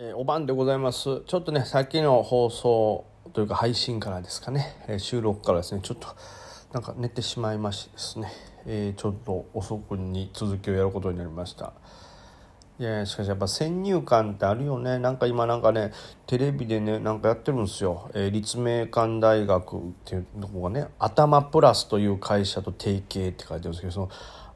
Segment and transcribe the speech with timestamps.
[0.00, 1.22] えー、お晩でございます。
[1.26, 5.80] ちょっとねさっきの放送というか配信からですかね、えー、収録からですね。
[5.82, 6.06] ちょっと
[6.72, 8.32] なんか寝てしまいましてですね、
[8.64, 11.72] えー、ちょっと遅くに続きをやることになりました。
[12.78, 15.00] いやしかしやっぱ先入観ってあるよね。
[15.00, 15.90] なんか今なんかね
[16.28, 24.10] テレビでねなんかやってるんですよ、え、立命館大学っていうとこがね頭プラスという会社と提携って書いてるんですけどその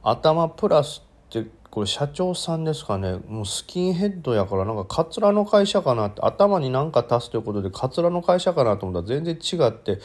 [0.04, 1.02] 頭プラス
[1.38, 3.16] ってこれ社長さんですかね。
[3.28, 9.10] もうスキンヘッドやからなんかカツラの会社かなって頭に何か足すということでカツラの会社かなと思った。
[9.10, 9.98] ら全然違って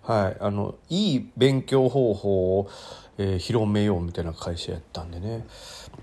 [0.00, 0.36] はい。
[0.40, 2.70] あのいい勉強方法を、
[3.18, 5.44] えー、広めようみたいな会社やったんでね。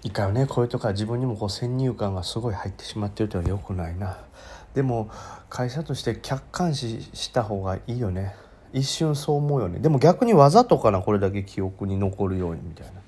[0.04, 4.20] 一回はねこういうとこは自分にもこう先入観がすごい入ってしまってるというのはよくないな。
[4.76, 5.10] でも
[5.50, 8.36] 会社として客観視した方がいいよね。
[8.72, 9.80] 一瞬そう思うよね。
[9.80, 13.02] でも逆にわざとかなこれだけ記憶に残るようにみたいな。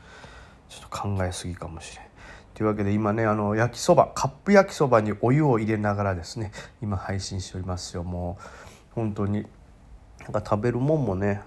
[0.70, 2.06] ちょっと考えすぎかもしれん。
[2.54, 6.52] というわけで今ねあの焼きそばカップ焼きそばにお湯を入れながらですね
[6.82, 8.44] 今配信しておりますよもう
[8.96, 9.46] 本当に
[10.20, 11.42] なんか食べるもんもね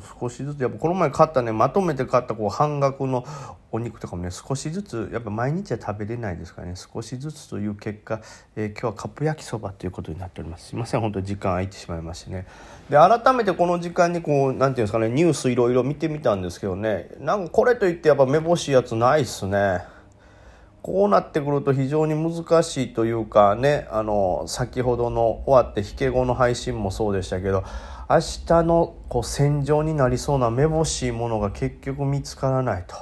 [0.00, 3.24] 少しずつやっぱこの前買ったねまとめて買ったこう半額の
[3.72, 6.74] お肉とかもね少しずつやっぱ毎日は食べれないですからね。
[6.76, 8.20] 少しずつという結果、
[8.56, 10.68] えー、今日はカップ焼きそばということになっております。
[10.68, 12.46] すいません本当に時間空いてしまいましてね。
[12.88, 17.10] で改めてこの時間にこう何て言うんですかねニュースいろいろ見てみたんですけどね。
[17.20, 19.82] なんかこれといってやっぱめぼしいやつないっすね。
[20.84, 27.64] こうなってくると非常に難しいというかねあの先ほどの終わって引け後の配信もそうでしたけど
[28.08, 28.16] 明
[28.46, 32.96] 日のこう戦場になりそうなめぼしいものが結局見つからないと。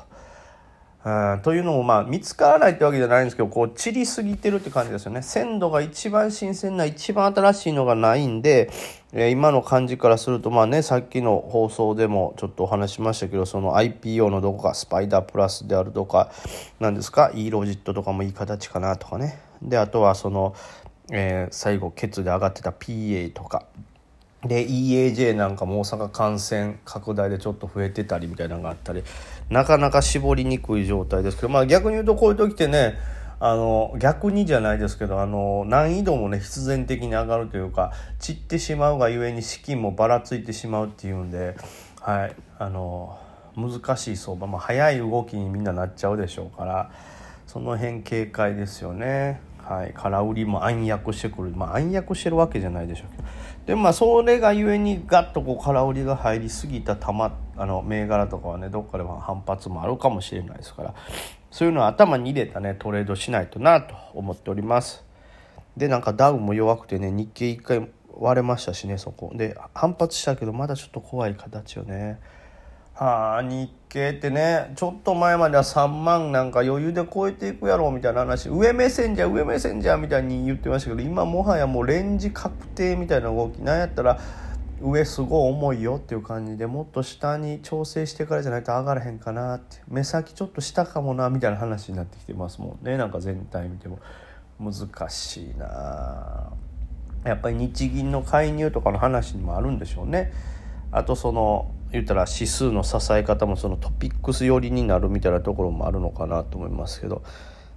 [1.05, 5.23] うん、というのもまあ見つからないってわけじゃないんですけどこう散りすぎてるって感じですよね。
[5.23, 8.71] 鮮度が一番新鮮な一番新しいのがないんで、
[9.13, 16.31] えー、今の感じからするとまあねさっきの放送でもちょっとお話しましたけどその IPO のどこかスパイダープラスであるとか
[16.79, 19.41] 何ですか？e ロジットとかもいい形かなとかね。
[19.61, 20.55] であとはその、
[21.11, 23.65] えー、最後ケツで上がってた PA とか。
[24.47, 29.05] で EAJ なんかも大阪感染拡大でちょっと増えてたりみたいなのがあったり
[29.51, 32.99] なかなか絞りにくい状態ですけど、まあ、逆に言うとこういう時ってね
[33.39, 41.57] あの逆にじゃないですけどあの難易度もね必然的に上がるというか散ってしまうがゆえに資金もばらついてしまうっていうんで、
[42.01, 43.19] はい、あの
[43.57, 46.93] 難しい相場、まあ、早い動きにみんななっちゃうでしょうから
[47.47, 49.41] その辺警戒ですよね。
[49.59, 53.25] はい、空売りも暗躍してくる、まあ、暗躍してるわけじゃないでしょうけど
[53.67, 60.95] でまあそれがゆえにガッとこう空売りが入りすぎた玉あの銘柄とかはねどっかでは反発もあるかもしれないですから
[61.51, 65.05] そういうのは頭に入れたねトレードしないとなと思っております。
[65.77, 69.33] でなんかダウンも弱くてね日経1回割れましたしねそこ。
[69.35, 72.19] で反発したけどまだちょっと怖い形よね。
[72.95, 78.49] はあ日経ってねちょっと前までは3万なんか余裕で超えていくやろみたいな話。
[78.49, 83.63] 上目線じゃ上目線じゃみたいに言ってましたけど今もはやもうレンジ確定みたいな動き。
[83.63, 84.21] なんやったら
[84.81, 89.79] 上すごい重いよっていう感じでもっと下に調整してからじゃないと上がらへんかなって。
[89.89, 92.97] 目先ちょっと下かもなみたいな話になってきてますもんね。
[92.97, 93.99] なんか全体見ても。
[94.61, 96.53] 難しいな。
[97.25, 100.33] やっぱり日銀の介入とかの話にもあるんでしょうね。
[100.93, 107.23] あとその言ったら指数の支え方もそのトピックス寄りになるみたいなところもあるのかなと思いますけど、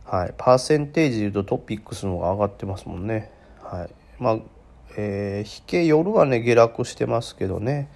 [0.06, 3.32] はい、パーセンテージでいうとトピックスの方が上がってますもんね。
[3.62, 3.90] はい、
[4.20, 4.38] まあ、
[4.98, 7.90] えー、引け夜はね下落してますけどね、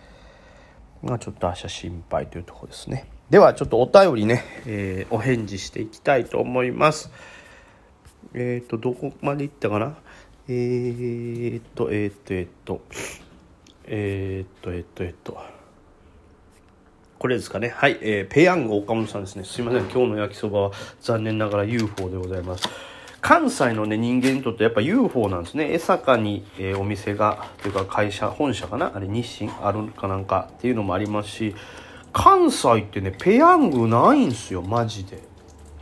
[1.02, 3.08] まあ、ちょっと明日心配というとこですね。
[3.30, 7.12] ではちょっとお便りね、えー、お返事していきたいと思います。
[8.34, 9.96] えっ、ー、とどこまでいったかな？
[10.48, 12.82] えっー、っとえ、っとえ、っと
[13.86, 15.59] えっとえっとえっと
[17.20, 17.74] これですかね。
[17.76, 17.98] はい。
[18.02, 19.44] えー、ペヤング岡本さんですね。
[19.44, 19.82] すいません。
[19.90, 20.72] 今日の焼きそばは
[21.02, 22.68] 残念ながら UFO でございます。
[23.20, 25.74] 関西のね、人間にとってやっぱ UFO なんですね。
[25.74, 28.94] 江坂に、えー、お店が、というか会社、本社かな？
[28.96, 29.52] あれ日清？
[29.62, 31.56] あるかなんかっていうのもありますし、
[32.14, 35.20] 関西ってね、ペヤングないんすよ、マジで。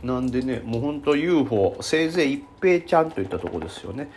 [0.02, 4.10] なんでね、もうほんと UFO、せいぜい一平ちゃんといったとこですよね。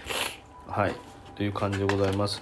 [0.68, 0.96] はい。
[1.36, 2.42] という感じでございます。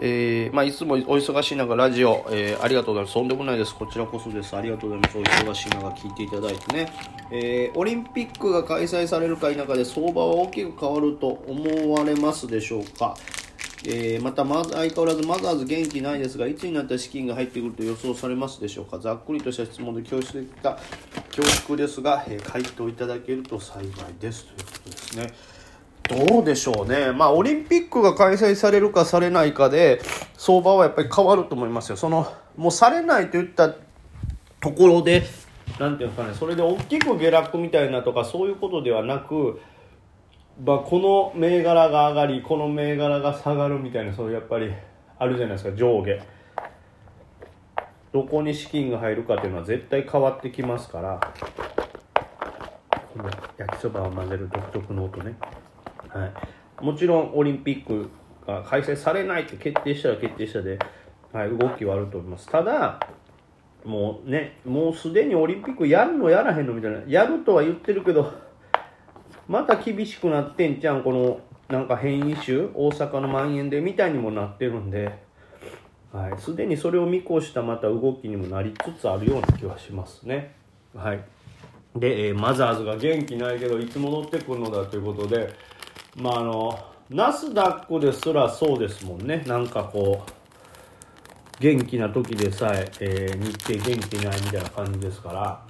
[0.00, 3.14] えー、まあ、いつもお忙しい中、ラジオ、えー、ありがとうございます。
[3.14, 3.74] とんでもないです。
[3.74, 4.56] こちらこそです。
[4.56, 5.18] ありがとうございます。
[5.18, 6.92] お忙しい中、聞いていただいてね。
[7.30, 13.16] えー、オリンピックが開催されるか否かで相場は大きく変わると思われますでしょうか。
[13.84, 18.98] えー、また、まず、相変わらずマザーズ元気ないですが、いつになったら資金が入ってくると予想されますでしょうか。
[18.98, 20.78] ざっくりとした質問で恐縮た
[21.34, 23.86] 恐縮ですが、えー、回答いただけると幸い
[24.20, 25.61] ですということですね。
[26.08, 27.12] どうでしょうね。
[27.12, 30.00] まあ、オリンピックが開催されるかされないかで、
[30.36, 31.96] 相場はやっぱり変わると思いますよ。
[31.96, 33.70] その、もうされないといった
[34.60, 35.22] ところで、
[35.78, 39.60] なんていうんですかね、それで大きく下落みたいなとか、そういうことではなく、
[40.64, 44.72] まあ、この銘柄が上がりこの銘柄が下がるみたいなそういうやっぱり
[45.18, 46.18] あるじゃないですか上下
[48.12, 51.20] どこに資金が入るかっていうのは絶対変わってきますから
[53.14, 55.34] この焼きそばを混ぜる独特の音ね、
[56.12, 58.10] はい、もちろんオリンピック
[58.46, 60.78] が開催されないって決定したら決定したで、
[61.32, 62.48] はい、動きはあると思います。
[62.48, 63.00] ただ
[63.84, 68.32] もうねもうすでにオリンピックやるのやらへんのみたいなやるとは言ってるけど
[69.48, 75.18] また厳しくなってんじゃんこのなんか変異種大阪の蔓延でみたいにもなってるんで、
[76.12, 80.54] はい、すでにそれを見越したまた動きにもなりつつあるような気はしますね。
[80.94, 81.24] はい。
[81.96, 85.52] で、えー、マザーズが元気ないけどいつ戻ってくるのだということで
[86.16, 86.78] まああの
[87.10, 89.44] ナスダックですらそうですもんね。
[89.46, 90.32] なんかこう
[91.60, 95.62] 元気な時でさええー、日経元気ないみたいな感じですから。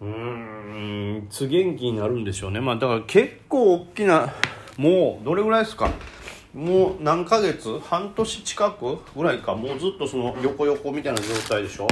[0.00, 2.60] うーんいつ元気になるんでしょうね。
[2.60, 4.32] まあだから結構大きな
[4.76, 5.90] もうどれぐらいですか？
[6.54, 7.78] もう何ヶ月？
[7.80, 9.54] 半年近くぐらいか？
[9.54, 11.86] もうずっとその横横みたいな状態でしょ？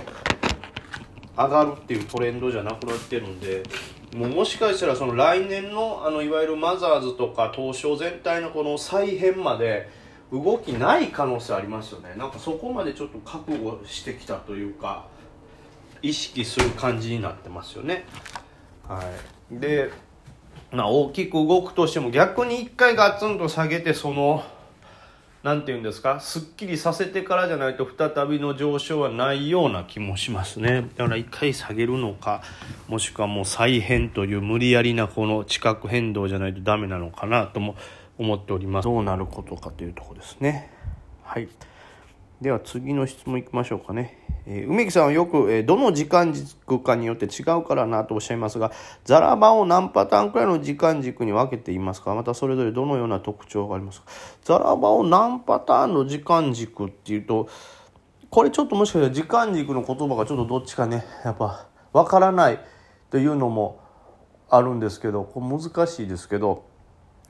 [1.36, 3.62] 上がるっていうトレンドじゃなくなってるんで。
[4.14, 9.88] もしかしたらその来年のあのいわゆるマザーズとか東証全体のこの再編まで
[10.32, 12.14] 動きない可能性ありますよね。
[12.16, 15.06] なんかそこまでちょっと覚悟してきたというか
[16.00, 18.06] 意識する感じになってますよね。
[18.86, 19.02] は
[19.52, 19.58] い。
[19.58, 19.90] で
[20.70, 24.42] まあ大きく動くとしても逆に一回ガツンと下げてその
[25.42, 26.18] 何て言うんですか？
[26.20, 30.88] すっきりさせてからじゃないと再びの上昇はないような気もしますね。
[30.96, 32.42] だから一回下げるのか
[32.88, 37.76] もしくはもう再編という無理やりなこの地殻変動じゃないとダメなのかなとも
[38.18, 38.84] 思っております。
[38.84, 40.72] どうなることかというとこですね。
[41.22, 41.48] はい。
[42.40, 48.70] では次の質問いきましょうかね、えー、梅木さんはよく、えー、どの時間軸かによって違うからなとおっしゃいますが
[49.04, 52.14] ザラバを何パターンくらいの時間軸に分けていますか？
[52.14, 54.06] またそれぞれどのような特徴がありますか？
[54.44, 57.48] ザラバを何パターンの時間軸っていうと
[58.30, 62.60] これちょっともしかしたら時間軸の言葉がちょっとどっちかねやっぱ分からない
[63.10, 63.80] というのも
[64.48, 66.64] あるんですけどこれ難しいですけど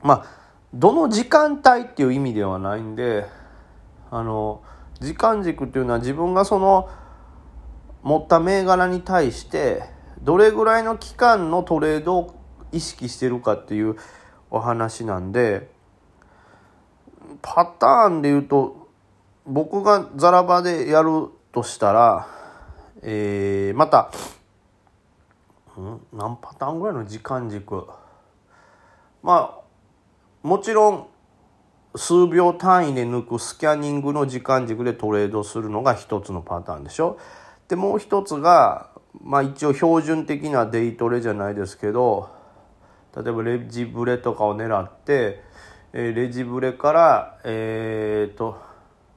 [0.03, 0.27] まあ
[0.75, 3.25] どの時間帯っていう意味ではないんで
[4.11, 4.63] あの
[5.01, 6.89] 時間軸っていうのは自分がその
[8.03, 9.83] 持った銘柄に対して
[10.23, 12.35] どれぐらいの期間のトレードを
[12.73, 13.97] 意識してるかっていう
[14.51, 15.71] お話なんで
[17.43, 18.89] パターンで言うと
[19.47, 22.29] 僕がザラバでやるとしたら、
[23.03, 24.13] えー、また、
[25.77, 27.87] うん、何パターンぐらいの時間軸。
[29.23, 29.59] まあ
[30.47, 31.07] もちろん
[31.95, 37.19] 数秒単位で抜くスキャニングの時間軸でトレードするのが一つのパターンでしょ。
[37.69, 38.91] でもう一つが、
[39.23, 42.31] まあ、一応標準的なデイトレじゃないですけど
[43.15, 45.43] 例えばレジブレとかを狙って、
[45.93, 48.59] えー、レジブレからえー、っと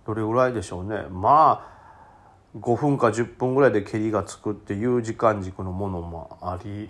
[0.06, 6.90] どれぐらいでしょうねまあ5分か10分ぐらいで蹴りがつくっていう時間軸のものもあり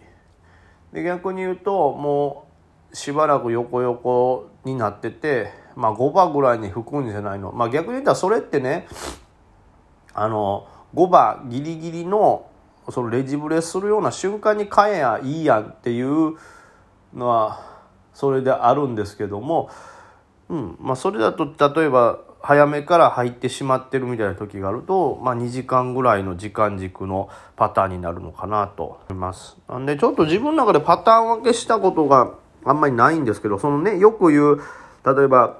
[0.91, 2.47] で逆に言うとも
[2.91, 8.87] うしばらく横横になっててまあ5番ぐらいに吹くんじゃないのまあ逆に言ったらそれってね
[10.13, 12.47] あの5番ギリギリの
[12.89, 16.37] そのレジブレするような瞬間に買えやいいやんっていう
[17.13, 17.71] のは
[18.13, 19.69] それであるんですけども、
[20.49, 29.57] うんまあ、それだと例えば早めから入ってしまってるみたいな時があると、まあ、2時間ぐらいの時間軸のパターンになるのかなと思います。
[29.69, 32.33] なんでちょっと自分の中でパターン分けしたことが
[32.65, 34.61] あんまりないんですけどそのねよく言う
[35.05, 35.59] 例えば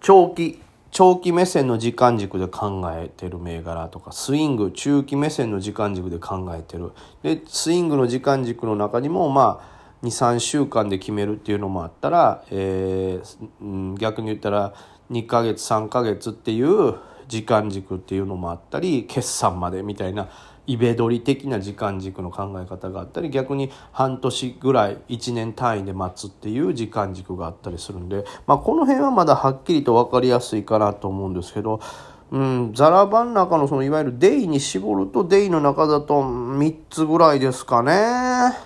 [0.00, 6.92] 長期長期目線の時間軸で考えてる銘柄とかスイング中期目線の時間軸で考えてる。
[7.22, 14.74] でスイングの時間軸の中にもまあ23週間で決めるっていうのもあったら、えー、逆に言ったら
[15.10, 16.96] 2ヶ月3ヶ月っていう
[17.28, 20.28] 時間軸っていうのもあったり決算までみたいな
[20.70, 31.80] イベドリ的な時間軸の考え方があったり逆に半年ぐらい1年単位で待つっていう時間軸があったりするんで、まあ、この辺はまだはっきりと分かりやすいかなと思うんですけど、
[32.30, 38.56] うん、ザラバの中のそのいわゆるデイに絞るとデイの中だと3つぐらいですかね。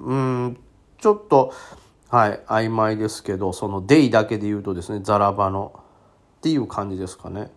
[0.00, 0.58] うん、
[0.98, 1.54] ちょっと、
[2.10, 5.72] はい、曖昧ですけど、そのデイだけで言うとですね、ザラバの
[6.38, 7.50] っていう感じですかね。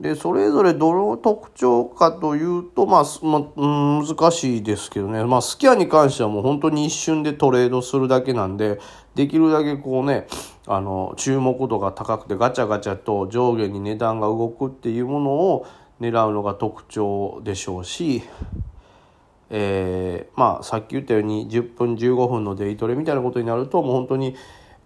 [0.00, 8.80] でそれぞれどの特徴かというと、まあまあ、難しいですけどね、まあ、スキャンに関してはもう本当に一瞬でトレードするだけなんで
[9.14, 10.26] できるだけこうね
[10.66, 15.66] あの注目度が高くてガチャガチャと上下に値段が動くっていうものを
[16.00, 18.22] 狙うのが特徴でしょうし、
[19.50, 24.34] えー、まあさっき言ったように10分15分のデイトレみたいなことになるともう本当に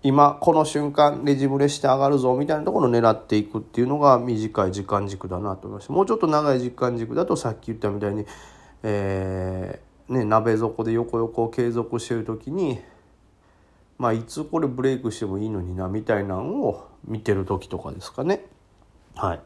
[0.05, 8.27] 今この瞬間レジブレして上がるぞみたいなところを狙っていくっていうのが短い時間軸だなと思いますもうちょっと長い時間軸だとさっき言ったみたいに、
[8.83, 12.81] えーね、鍋底で横横を継続してる時に、
[13.97, 18.45] まあ、いつこれブレイクしてもいいのになみたいなのを見てる時とかですかね。
[19.15, 19.41] はい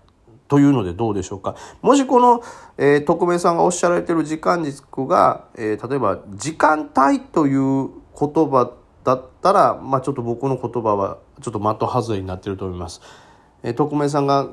[0.49, 1.57] というのでどうでしょうか。
[1.83, 2.43] もしこの、
[2.79, 8.73] えー、匿名さんがおっしゃられてる時間軸が、えー、例えば時間帯という言葉
[9.09, 13.00] だったら、まあ、ちょっと僕の言葉はちょっと的外れになってると思います。
[13.62, 14.49] えー、匿名さんが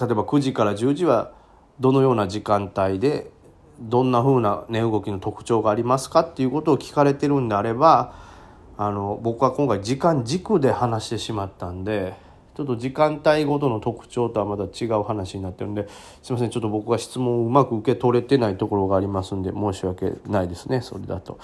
[0.00, 1.32] 例えば9時から10時は
[1.80, 3.30] どのような時間帯で
[3.78, 8.14] どんな風な値動きの特徴がありますかっていうことを聞かれてるんであれば
[8.78, 12.14] あの僕は今回時間軸で話してしまったんで
[12.56, 15.88] ちょっと時間帯ごとの特徴とはまた違う話になってるんで
[16.22, 21.38] すいませんちょっと僕が質問をうまく受け取れてないところがありますんで申し訳ないですねそれだと。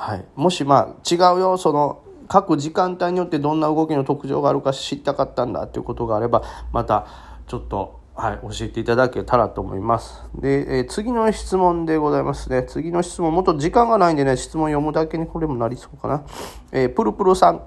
[0.00, 6.42] はい、もしまあ違うよその各時間帯によってどんな動きの特徴があるか知りたかったんだっていうことがあれば
[6.72, 7.06] また
[7.46, 10.22] ちょっとはい、教えていただけたらと思います。
[10.34, 12.64] で、えー、次の質問でございますね。
[12.64, 16.24] 次の質問、もっと時間がないんでね、質問読むだけにこれもなりそうかな。
[16.70, 17.62] えー、プルプルさん。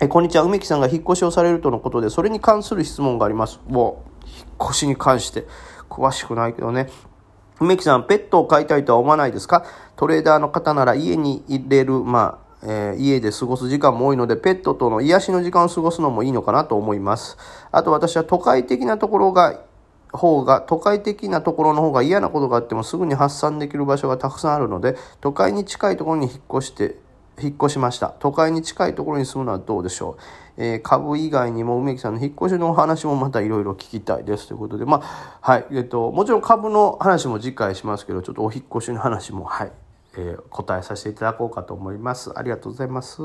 [0.00, 5.46] えこんにちは梅木さんが引っ越しをされるとのことでそれに関する質問がありますもう引っ越しに関して
[5.90, 6.88] 詳しくないけどね
[7.62, 9.64] 梅木さんペットを飼いたいとは思わないですか？
[9.96, 17.36] トレーダーの方なら家に入れるまあえー、家で過ごす時間も多いので、ペットとの癒しの時間を過ごすのもいいのかなと思います。
[17.72, 19.60] あと私は都会的なところが、
[20.12, 26.94] 方が、都会的なところの方が嫌なことがあってもすぐに発散できる場所がたくさんあるので、都会に近いところに引っ越して
[27.40, 28.08] 引っ越しました。
[28.08, 30.22] 都会に近いところに住むのはどうでしょう？
[30.58, 39.72] えー、株以外にも梅木さんの引っ越しのお話もまたいろいろ聞きたいですということで、まあ、はい、えっと、もちろん株の話も次回しますけど、ちょっとお引っ越しの話も、はい、
[40.18, 42.38] えー、答えさせていただこうかと思います。
[42.38, 43.22] ありがとうございます。